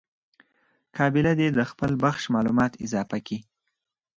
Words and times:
قابله 0.97 1.33
دي 1.39 1.47
د 1.57 1.59
خپل 1.71 1.91
بخش 2.03 2.23
معلومات 2.33 2.71
اضافه 2.85 3.17
کي. 3.27 3.37